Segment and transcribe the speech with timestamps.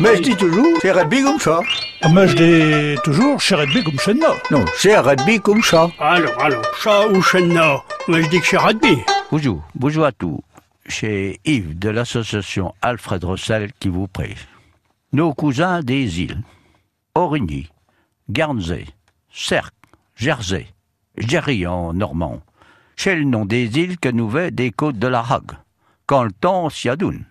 [0.00, 1.60] Mais je dis toujours, c'est rugby comme ça.
[2.02, 2.36] Ah, Mais je
[2.94, 4.20] dis toujours, chez Redby comme chez nous.
[4.50, 5.90] Non, c'est rugby comme ça.
[5.98, 8.98] Alors, alors, chat ou chenna Moi, je dis que c'est rugby.
[9.32, 10.40] Bonjour, bonjour à tous.
[10.86, 14.46] C'est Yves de l'association Alfred Rossel qui vous prêche.
[15.12, 16.42] Nos cousins des îles,
[17.16, 17.68] Origny,
[18.30, 18.86] Guernsey,
[19.32, 19.72] Cercle,
[20.14, 20.68] Jersey,
[21.16, 22.40] Jerry en normand,
[22.96, 25.52] c'est le nom des îles que nous veut des côtes de la Hague,
[26.06, 27.24] quand le temps s'y adoune.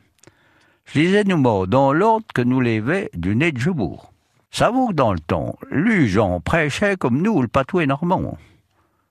[0.93, 4.13] Je nous morts dans l'ordre que nous les veut du nez de Jebourg.
[4.51, 8.37] Savons que dans le temps, lui, Jean prêchait comme nous le patoué normand.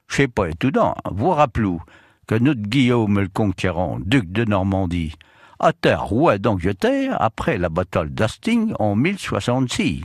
[0.09, 1.77] Je sais pas étonnant, vous rappelez
[2.27, 5.13] que notre Guillaume le Conquérant, duc de Normandie,
[5.61, 10.03] a été roi d'Angleterre après la bataille d'Hastings en 1066.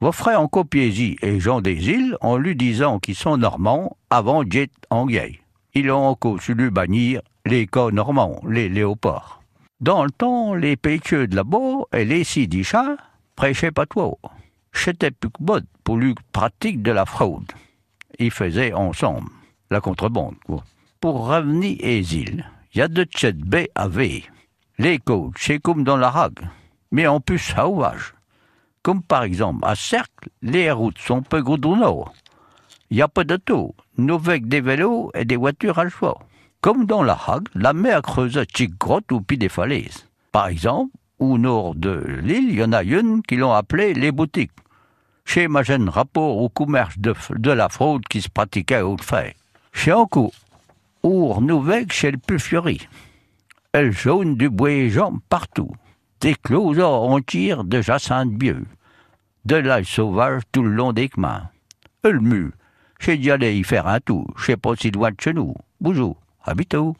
[0.00, 4.42] Vos frères en copiez-y et Jean des îles en lui disant qu'ils sont normands avant
[4.42, 5.38] d'être anglais.
[5.74, 9.41] Ils ont encore su lui bannir les cas normands, les léopards.
[9.82, 12.96] Dans le temps, les pécheux de là-bas et les sidichat
[13.34, 14.16] prêchaient pas trop.
[14.72, 17.50] C'était plus que mode pour lui pratique de la fraude.
[18.20, 19.28] Ils faisaient ensemble
[19.72, 20.36] la contrebande.
[21.00, 23.04] Pour revenir aux îles, il y a de
[23.44, 24.22] baie à V.
[24.78, 26.46] Les côtes, c'est comme dans la Hague,
[26.92, 28.14] mais en plus sauvage.
[28.84, 32.04] Comme par exemple à Cercle, les routes sont peu goudronnées.
[32.90, 36.20] Il n'y a pas taux, nous avec des vélos et des voitures à choix.
[36.62, 40.06] Comme dans la Hague, la mer creuse petites grottes au pied des falaises.
[40.30, 44.12] Par exemple, au nord de l'île, il y en a une qui l'ont appelée les
[44.12, 44.52] boutiques.
[45.24, 49.34] Chez ma jeune rapport au commerce de, la fraude qui se pratiquait au fait.
[49.72, 50.32] Chez Anco,
[51.02, 52.86] Our Nouvelle chez le plus fleuri.
[53.72, 55.72] Elle jaune du bois et jambes partout.
[56.20, 58.66] Des closards entiers de jacinthe bieux.
[59.46, 61.50] De l'ail sauvage tout le long des chemins.
[62.04, 62.52] Le mu,
[63.00, 64.32] j'ai dû aller y faire un tour.
[64.36, 65.56] Je sais pas si loin de chez nous.
[65.80, 66.96] Bonjour, à bientôt.